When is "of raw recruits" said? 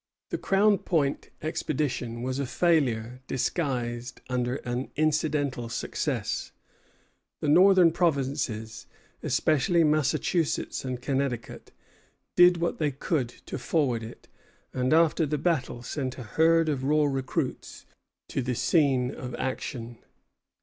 16.67-17.85